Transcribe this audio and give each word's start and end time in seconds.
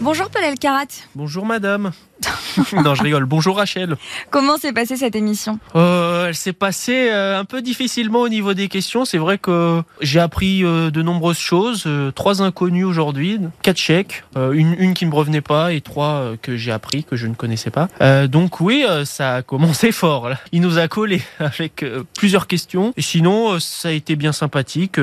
Bonjour 0.00 0.30
Paul 0.30 0.42
Elkarat. 0.44 0.86
Bonjour 1.14 1.44
madame. 1.44 1.90
non, 2.84 2.94
je 2.94 3.02
rigole. 3.02 3.24
Bonjour 3.24 3.56
Rachel. 3.56 3.96
Comment 4.30 4.58
s'est 4.58 4.74
passée 4.74 4.96
cette 4.98 5.16
émission 5.16 5.58
Euh, 5.74 6.26
elle 6.28 6.34
s'est 6.34 6.52
passée 6.52 7.08
euh, 7.10 7.38
un 7.38 7.46
peu 7.46 7.62
difficilement 7.62 8.20
au 8.20 8.28
niveau 8.28 8.52
des 8.52 8.68
questions. 8.68 9.06
C'est 9.06 9.16
vrai 9.16 9.38
que 9.38 9.82
j'ai 10.02 10.20
appris 10.20 10.62
euh, 10.62 10.90
de 10.90 11.00
nombreuses 11.00 11.38
choses. 11.38 11.88
Trois 12.14 12.42
inconnus 12.42 12.84
aujourd'hui, 12.84 13.38
quatre 13.62 13.78
chèques, 13.78 14.24
une, 14.36 14.74
une 14.78 14.92
qui 14.92 15.06
me 15.06 15.14
revenait 15.14 15.40
pas 15.40 15.72
et 15.72 15.80
trois 15.80 16.32
que 16.42 16.56
j'ai 16.56 16.72
appris 16.72 17.04
que 17.04 17.16
je 17.16 17.26
ne 17.26 17.34
connaissais 17.34 17.70
pas. 17.70 17.88
Donc 18.26 18.60
oui, 18.60 18.84
ça 19.04 19.36
a 19.36 19.42
commencé 19.42 19.90
fort. 19.92 20.28
là. 20.28 20.38
Il 20.52 20.60
nous 20.60 20.78
a 20.78 20.88
collé 20.88 21.22
avec 21.38 21.84
plusieurs 22.18 22.46
questions. 22.46 22.92
Et 22.98 23.02
sinon, 23.02 23.58
ça 23.60 23.88
a 23.88 23.92
été 23.92 24.16
bien 24.16 24.32
sympathique. 24.32 24.98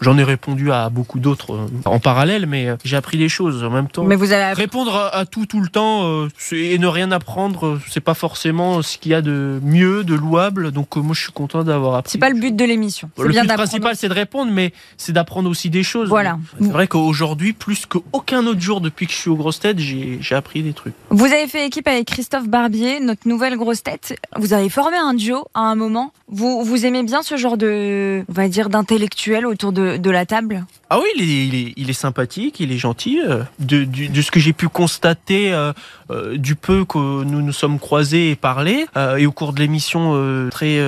J'en 0.00 0.16
ai 0.18 0.24
répondu 0.24 0.72
à 0.72 0.88
beaucoup 0.88 1.18
d'autres 1.18 1.68
en 1.84 1.98
parallèle, 2.00 2.46
mais 2.46 2.68
j'ai 2.84 2.96
appris 2.96 3.18
des 3.18 3.28
choses 3.28 3.62
en 3.62 3.70
même 3.70 3.88
temps. 3.88 4.04
Mais 4.10 4.16
vous 4.16 4.32
avez 4.32 4.52
Répondre 4.54 4.96
à, 4.96 5.14
à 5.14 5.24
tout 5.24 5.46
tout 5.46 5.60
le 5.60 5.68
temps 5.68 6.02
euh, 6.02 6.28
et 6.50 6.78
ne 6.78 6.88
rien 6.88 7.12
apprendre, 7.12 7.64
euh, 7.64 7.80
c'est 7.88 8.00
pas 8.00 8.14
forcément 8.14 8.82
ce 8.82 8.98
qu'il 8.98 9.12
y 9.12 9.14
a 9.14 9.22
de 9.22 9.60
mieux, 9.62 10.02
de 10.02 10.16
louable. 10.16 10.72
Donc 10.72 10.96
euh, 10.96 11.00
moi 11.00 11.14
je 11.14 11.22
suis 11.22 11.32
content 11.32 11.62
d'avoir 11.62 11.94
appris. 11.94 12.10
c'est 12.10 12.18
pas 12.18 12.28
le 12.28 12.40
but 12.40 12.56
de 12.56 12.64
l'émission. 12.64 13.08
Le 13.16 13.28
bien 13.28 13.44
but 13.44 13.52
principal 13.52 13.94
c'est 13.94 14.08
de 14.08 14.14
répondre, 14.14 14.50
mais 14.50 14.72
c'est 14.96 15.12
d'apprendre 15.12 15.48
aussi 15.48 15.70
des 15.70 15.84
choses. 15.84 16.08
Voilà. 16.08 16.40
C'est 16.60 16.72
vrai 16.72 16.88
qu'aujourd'hui, 16.88 17.52
plus 17.52 17.86
qu'aucun 17.86 18.44
autre 18.48 18.60
jour 18.60 18.80
depuis 18.80 19.06
que 19.06 19.12
je 19.12 19.16
suis 19.18 19.30
aux 19.30 19.36
grosses 19.36 19.60
têtes, 19.60 19.78
j'ai 19.78 20.34
appris 20.34 20.64
des 20.64 20.72
trucs. 20.72 20.94
Vous 21.10 21.26
avez 21.26 21.46
fait 21.46 21.68
équipe 21.68 21.86
avec 21.86 22.08
Christophe 22.08 22.48
Barbier, 22.48 22.98
notre 22.98 23.28
nouvelle 23.28 23.56
grosse 23.56 23.84
tête. 23.84 24.18
Vous 24.36 24.52
avez 24.52 24.70
formé 24.70 24.96
un 24.96 25.14
duo 25.14 25.46
à 25.54 25.60
un 25.60 25.76
moment. 25.76 26.12
Vous, 26.32 26.62
vous 26.64 26.86
aimez 26.86 27.02
bien 27.02 27.22
ce 27.22 27.36
genre 27.36 27.56
de, 27.56 28.24
on 28.28 28.32
va 28.32 28.48
dire, 28.48 28.68
d'intellectuel 28.68 29.46
autour 29.46 29.72
de, 29.72 30.10
la 30.10 30.26
table? 30.26 30.64
Ah 30.88 30.98
oui, 31.00 31.72
il 31.76 31.90
est, 31.90 31.92
sympathique, 31.92 32.60
il 32.60 32.70
est 32.72 32.78
gentil. 32.78 33.20
euh, 33.20 33.42
De, 33.58 33.84
ce 34.20 34.30
que 34.30 34.38
j'ai 34.38 34.52
pu 34.52 34.68
constater 34.68 35.52
euh, 35.52 35.72
euh, 36.10 36.36
du 36.36 36.54
peu 36.54 36.84
que 36.84 36.98
nous 36.98 37.42
nous 37.42 37.52
sommes 37.52 37.78
croisés 37.78 38.30
et 38.30 38.36
parlé, 38.36 38.86
euh, 38.96 39.16
et 39.16 39.26
au 39.26 39.32
cours 39.32 39.52
de 39.52 39.60
l'émission, 39.60 40.48
très 40.50 40.80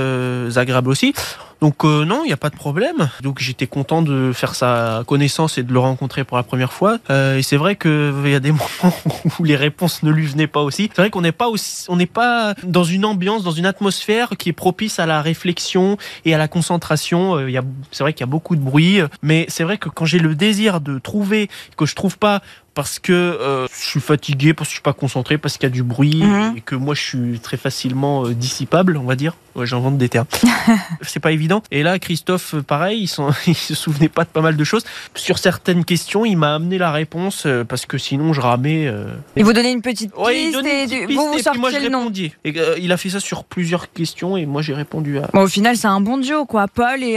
agréable 0.57 0.91
aussi. 0.91 1.13
Donc 1.63 1.85
euh, 1.85 2.05
non, 2.05 2.23
il 2.25 2.27
n'y 2.27 2.33
a 2.33 2.37
pas 2.37 2.51
de 2.51 2.57
problème. 2.57 3.09
Donc 3.23 3.39
j'étais 3.39 3.69
content 3.69 4.03
de 4.03 4.33
faire 4.35 4.57
sa 4.57 5.05
connaissance 5.07 5.59
et 5.59 5.63
de 5.63 5.73
le 5.73 5.79
rencontrer 5.79 6.25
pour 6.25 6.37
la 6.37 6.43
première 6.43 6.73
fois. 6.73 6.99
Euh, 7.09 7.39
et 7.39 7.43
c'est 7.43 7.57
vrai 7.57 7.77
qu'il 7.77 8.13
y 8.27 8.35
a 8.35 8.41
des 8.41 8.51
moments 8.83 8.97
où 9.39 9.45
les 9.45 9.55
réponses 9.55 10.03
ne 10.03 10.11
lui 10.11 10.27
venaient 10.27 10.49
pas 10.49 10.61
aussi. 10.63 10.91
C'est 10.93 11.01
vrai 11.01 11.11
qu'on 11.11 11.21
n'est 11.21 11.31
pas 11.31 11.47
aussi, 11.47 11.87
on 11.89 11.95
n'est 11.95 12.07
pas 12.07 12.55
dans 12.65 12.83
une 12.83 13.05
ambiance, 13.05 13.45
dans 13.45 13.53
une 13.53 13.67
atmosphère 13.67 14.31
qui 14.31 14.49
est 14.49 14.53
propice 14.53 14.99
à 14.99 15.07
la 15.07 15.23
réflexion 15.23 15.99
et 16.25 16.35
à 16.35 16.39
la 16.39 16.49
concentration. 16.49 17.37
Euh, 17.37 17.49
il 17.49 17.53
y 17.53 17.59
a, 17.59 17.63
c'est 17.93 18.03
vrai 18.03 18.13
qu'il 18.13 18.23
y 18.23 18.29
a 18.29 18.33
beaucoup 18.33 18.57
de 18.57 18.61
bruit, 18.61 18.99
mais 19.23 19.47
c'est 19.47 19.63
vrai 19.63 19.79
que 19.79 19.89
quand 19.89 20.05
j'ai 20.05 20.19
le 20.19 20.35
désir 20.35 20.81
de 20.81 20.99
trouver 20.99 21.49
que 21.77 21.87
je 21.87 21.95
trouve 21.95 22.19
pas 22.19 22.43
parce 22.75 22.99
que 22.99 23.13
euh, 23.13 23.67
je 23.73 23.87
suis 23.87 24.01
fatigué, 24.01 24.55
parce 24.55 24.69
que 24.69 24.73
je 24.73 24.77
suis 24.77 24.83
pas 24.83 24.93
concentré, 24.93 25.39
parce 25.39 25.59
qu'il 25.59 25.65
y 25.69 25.73
a 25.73 25.75
du 25.75 25.83
bruit 25.83 26.23
Mhm. 26.23 26.55
et 26.57 26.61
que 26.61 26.75
moi 26.75 26.95
je 26.95 27.03
suis 27.03 27.41
très 27.41 27.57
facilement 27.57 28.25
euh, 28.27 28.35
dissipable, 28.35 28.97
on 28.97 29.05
va 29.05 29.15
dire. 29.17 29.35
Ouais, 29.55 29.67
j'invente 29.67 29.99
des 29.99 30.09
termes. 30.09 30.27
c'est 31.03 31.21
pas 31.21 31.31
évident. 31.33 31.63
Et 31.71 31.83
là, 31.83 31.99
Christophe, 31.99 32.55
euh, 32.55 32.63
pareil, 32.63 33.03
il, 33.03 33.11
il 33.47 33.55
se 33.55 33.75
souvenait 33.75 34.09
pas 34.09 34.25
de 34.25 34.29
pas 34.31 34.41
mal 34.41 34.57
de 34.57 34.65
choses. 34.65 34.83
Sur 35.15 35.39
certaines 35.39 35.85
questions, 35.85 36.25
il 36.25 36.37
m'a 36.37 36.55
amené 36.55 36.79
la 36.79 36.91
réponse 36.91 37.47
parce 37.69 37.85
que 37.85 37.99
sinon 37.99 38.33
je 38.33 38.41
ramais. 38.41 38.87
euh, 38.87 39.15
Et 39.37 39.43
vous 39.43 39.53
donnez 39.53 39.71
une 39.73 39.83
petite 39.83 40.13
Ouais, 40.17 40.39
il 40.39 40.45
piste 40.47 40.55
donnait 40.55 40.71
et 40.81 40.83
une 40.85 40.89
petite 40.89 41.07
piste 41.09 41.19
vous 41.21 41.27
vous 41.33 41.39
et 41.39 41.43
puis 41.43 41.61
moi 41.61 41.71
je 41.71 41.77
le 41.79 41.89
nom. 41.91 41.99
répondais. 42.01 42.33
Et, 42.45 42.55
euh, 42.59 42.77
il 42.81 42.91
a 42.93 42.97
fait 42.97 43.11
ça 43.11 43.21
sur 43.21 43.45
plusieurs 43.45 43.93
questions 43.93 44.37
et 44.39 44.47
moi 44.47 44.63
j'ai 44.63 44.73
répondu 44.75 45.19
à 45.19 45.29
Bon, 45.35 45.43
au 45.43 45.49
final, 45.49 45.77
c'est 45.77 45.87
un 45.89 46.01
bon 46.01 46.17
duo, 46.17 46.47
quoi. 46.47 46.67
Paul 46.69 47.03
et 47.03 47.17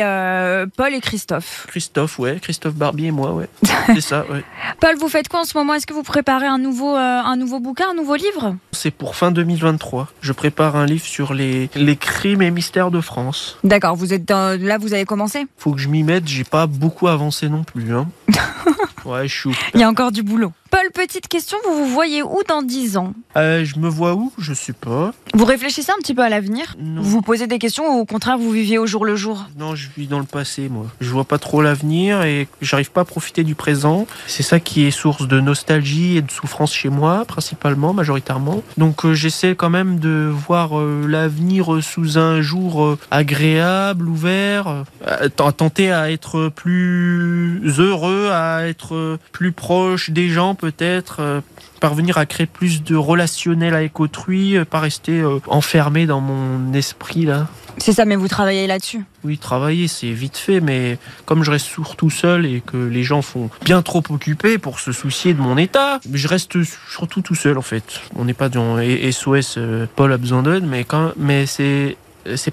Paul 0.75 0.93
et 0.93 0.99
Christophe. 0.99 1.65
Christophe, 1.69 2.19
ouais, 2.19 2.39
Christophe 2.41 2.73
Barbier 2.75 3.07
et 3.07 3.11
moi, 3.11 3.31
ouais. 3.31 3.47
c'est 3.87 4.01
ça, 4.01 4.25
ouais. 4.29 4.43
Paul, 4.81 4.95
vous 4.99 5.07
faites 5.09 5.29
quoi 5.29 5.44
ce 5.45 5.57
moment 5.57 5.73
Est-ce 5.73 5.85
que 5.87 5.93
vous 5.93 6.03
préparez 6.03 6.47
un 6.47 6.57
nouveau, 6.57 6.95
euh, 6.95 6.99
un 7.23 7.35
nouveau 7.37 7.59
bouquin, 7.59 7.85
un 7.91 7.93
nouveau 7.93 8.15
livre? 8.15 8.55
C'est 8.71 8.91
pour 8.91 9.15
fin 9.15 9.31
2023. 9.31 10.07
Je 10.21 10.31
prépare 10.33 10.75
un 10.75 10.85
livre 10.85 11.05
sur 11.05 11.33
les, 11.33 11.69
les 11.75 11.95
crimes 11.95 12.41
et 12.41 12.51
mystères 12.51 12.91
de 12.91 13.01
France. 13.01 13.57
D'accord. 13.63 13.95
Vous 13.95 14.13
êtes 14.13 14.25
dans- 14.25 14.59
là, 14.61 14.77
vous 14.77 14.93
avez 14.93 15.05
commencé? 15.05 15.45
Faut 15.57 15.71
que 15.73 15.79
je 15.79 15.87
m'y 15.87 16.03
mette, 16.03 16.27
j'ai 16.27 16.43
pas 16.43 16.67
beaucoup 16.67 17.07
avancé 17.07 17.47
non 17.49 17.63
plus. 17.63 17.93
Hein. 17.95 18.07
ouais, 19.05 19.27
je 19.27 19.33
suis. 19.39 19.51
Il 19.73 19.79
y 19.79 19.83
a 19.83 19.89
encore 19.89 20.11
du 20.11 20.23
boulot. 20.23 20.51
Paul, 20.75 20.91
petite 20.91 21.29
question, 21.29 21.57
vous 21.65 21.85
vous 21.85 21.93
voyez 21.93 22.21
où 22.21 22.41
dans 22.49 22.61
10 22.61 22.97
ans? 22.97 23.13
Euh, 23.37 23.63
je 23.63 23.79
me 23.79 23.87
vois 23.87 24.13
où? 24.13 24.33
Je 24.37 24.53
sais 24.53 24.73
pas. 24.73 25.13
Vous 25.33 25.45
réfléchissez 25.45 25.89
un 25.93 25.97
petit 25.99 26.13
peu 26.13 26.21
à 26.21 26.27
l'avenir? 26.27 26.75
Vous 26.77 27.11
vous 27.11 27.21
posez 27.21 27.47
des 27.47 27.59
questions 27.59 27.95
ou 27.95 28.01
au 28.01 28.05
contraire 28.05 28.37
vous 28.37 28.51
viviez 28.51 28.77
au 28.77 28.85
jour 28.85 29.05
le 29.05 29.15
jour? 29.15 29.45
Non, 29.57 29.73
je 29.75 29.87
vis 29.95 30.07
dans 30.07 30.19
le 30.19 30.25
passé, 30.25 30.67
moi. 30.67 30.87
Je 30.99 31.09
vois 31.09 31.23
pas 31.23 31.37
trop 31.37 31.61
l'avenir 31.61 32.23
et 32.23 32.49
j'arrive 32.61 32.91
pas 32.91 33.01
à 33.01 33.05
profiter 33.05 33.45
du 33.45 33.55
présent. 33.55 34.05
C'est 34.27 34.43
ça 34.43 34.59
qui 34.59 34.85
est 34.85 34.91
source 34.91 35.29
de 35.29 35.39
nostalgie 35.39 36.17
et 36.17 36.21
de 36.21 36.29
souffrance 36.29 36.73
chez 36.73 36.89
moi, 36.89 37.23
principalement, 37.23 37.93
majoritairement. 37.93 38.61
Donc 38.77 39.05
euh, 39.05 39.13
j'essaie 39.13 39.55
quand 39.55 39.69
même 39.69 39.99
de 39.99 40.29
voir 40.29 40.77
euh, 40.77 41.05
l'avenir 41.07 41.81
sous 41.81 42.17
un 42.17 42.41
jour 42.41 42.97
agréable, 43.11 44.09
ouvert, 44.09 44.83
à 45.05 45.29
tenter 45.29 45.93
à 45.93 46.11
être 46.11 46.49
plus 46.49 47.61
heureux, 47.79 48.29
à 48.33 48.67
être 48.67 49.17
plus 49.31 49.53
proche 49.53 50.09
des 50.09 50.27
gens 50.27 50.53
peut-être. 50.71 51.17
euh, 51.19 51.41
parvenir 51.79 52.17
à 52.17 52.25
créer 52.25 52.47
plus 52.47 52.83
de 52.83 52.95
relationnel 52.95 53.75
avec 53.75 53.99
autrui, 53.99 54.57
euh, 54.57 54.65
pas 54.65 54.79
rester 54.79 55.19
euh, 55.19 55.39
enfermé 55.47 56.07
dans 56.07 56.19
mon 56.21 56.73
esprit 56.73 57.25
là. 57.25 57.47
C'est 57.77 57.93
ça, 57.93 58.05
mais 58.05 58.15
vous 58.15 58.27
travaillez 58.27 58.65
là-dessus. 58.65 59.03
Oui, 59.23 59.37
travailler, 59.37 59.87
c'est 59.87 60.09
vite 60.09 60.37
fait, 60.37 60.61
mais 60.61 60.97
comme 61.25 61.43
je 61.43 61.51
reste 61.51 61.67
surtout 61.67 62.09
seul 62.09 62.45
et 62.45 62.61
que 62.65 62.77
les 62.77 63.03
gens 63.03 63.21
font 63.21 63.49
bien 63.63 63.81
trop 63.83 64.01
occupés 64.09 64.57
pour 64.57 64.79
se 64.79 64.93
soucier 64.93 65.33
de 65.35 65.41
mon 65.41 65.57
état, 65.57 65.99
je 66.11 66.27
reste 66.27 66.57
surtout 66.89 67.21
tout 67.21 67.35
seul 67.35 67.57
en 67.57 67.61
fait. 67.61 67.83
On 68.15 68.25
n'est 68.25 68.33
pas 68.33 68.49
dans 68.49 68.77
SOS 69.11 69.59
Paul 69.95 70.13
a 70.13 70.17
besoin 70.17 70.41
d'aide, 70.41 70.65
mais 70.65 70.85
quand 70.85 71.11
mais 71.17 71.45
c'est 71.45 71.97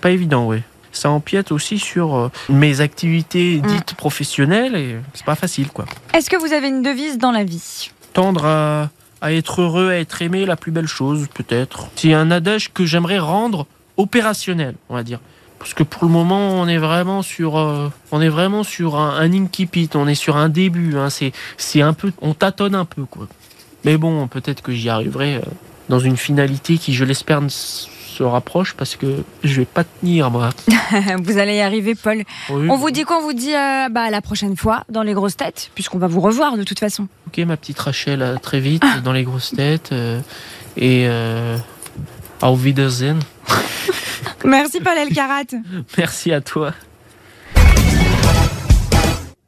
pas 0.01 0.11
évident, 0.11 0.47
ouais. 0.47 0.63
Ça 0.91 1.09
empiète 1.09 1.53
aussi 1.53 1.79
sur 1.79 2.31
mes 2.51 2.83
activités 2.83 3.63
dites 3.67 3.95
professionnelles 3.95 4.77
et 4.77 4.97
c'est 5.15 5.25
pas 5.25 5.37
facile 5.37 5.69
quoi. 5.69 5.87
Est-ce 6.13 6.29
que 6.29 6.37
vous 6.37 6.53
avez 6.53 6.69
une 6.69 6.83
devise 6.83 7.17
dans 7.17 7.31
la 7.31 7.45
vie? 7.45 7.91
Tendre 8.13 8.45
à, 8.45 8.91
être 9.33 9.63
heureux, 9.63 9.91
à 9.91 9.97
être 9.97 10.23
aimé, 10.23 10.47
la 10.47 10.57
plus 10.57 10.73
belle 10.73 10.87
chose 10.87 11.29
peut-être. 11.33 11.89
C'est 11.97 12.13
un 12.13 12.31
adage 12.31 12.73
que 12.73 12.85
j'aimerais 12.85 13.19
rendre 13.19 13.67
opérationnel, 13.97 14.75
on 14.89 14.95
va 14.95 15.03
dire. 15.03 15.21
Parce 15.59 15.75
que 15.75 15.85
pour 15.85 16.05
le 16.05 16.11
moment, 16.11 16.61
on 16.61 16.67
est 16.67 16.79
vraiment 16.79 17.23
sur, 17.23 17.57
euh, 17.57 17.89
on 18.11 18.21
est 18.21 18.29
vraiment 18.29 18.65
sur 18.65 18.97
un, 18.97 19.17
un 19.17 19.33
incipit, 19.33 19.89
on 19.95 20.09
est 20.09 20.17
sur 20.17 20.37
un 20.37 20.49
début. 20.49 20.97
Hein, 20.97 21.09
c'est, 21.09 21.33
c'est 21.57 21.83
un 21.83 21.93
peu, 21.93 22.13
on 22.21 22.35
tâtonne 22.35 22.75
un 22.75 22.85
peu 22.85 23.05
quoi. 23.05 23.29
Mais 23.85 23.97
bon, 23.97 24.27
peut-être 24.29 24.63
que 24.63 24.73
j'y 24.73 24.89
arriverai 24.89 25.37
euh, 25.37 25.41
dans 25.89 25.99
une 25.99 26.17
finalité 26.17 26.79
qui, 26.79 26.95
je 26.95 27.05
l'espère, 27.05 27.41
se 28.23 28.27
rapproche 28.27 28.75
parce 28.75 28.95
que 28.95 29.25
je 29.43 29.57
vais 29.57 29.65
pas 29.65 29.83
tenir 29.85 30.31
moi. 30.31 30.51
Vous 31.23 31.39
allez 31.39 31.57
y 31.57 31.61
arriver, 31.61 31.95
Paul. 31.95 32.23
Oui, 32.51 32.69
On 32.71 32.77
vous 32.77 32.91
dit 32.91 33.03
quoi? 33.03 33.19
On 33.19 33.23
vous 33.23 33.33
dit 33.33 33.55
euh, 33.55 33.89
bah, 33.91 34.03
à 34.03 34.11
la 34.11 34.21
prochaine 34.21 34.57
fois 34.57 34.85
dans 34.89 35.03
les 35.03 35.13
grosses 35.13 35.37
têtes, 35.37 35.71
puisqu'on 35.75 35.99
va 35.99 36.07
vous 36.07 36.21
revoir 36.21 36.57
de 36.57 36.63
toute 36.63 36.79
façon. 36.79 37.09
Ok, 37.27 37.39
ma 37.39 37.57
petite 37.57 37.79
Rachel, 37.79 38.23
à 38.23 38.37
très 38.37 38.61
vite 38.61 38.85
dans 39.05 39.13
les 39.13 39.25
grosses 39.25 39.53
têtes 39.57 39.91
euh, 39.93 40.21
et 40.77 41.07
euh, 41.09 41.57
au 42.43 42.55
Wiedersehen. 42.57 43.19
Merci, 44.45 44.81
Paul 44.81 44.99
Elkarat. 44.99 45.45
Merci 45.99 46.33
à 46.33 46.41
toi. 46.41 46.73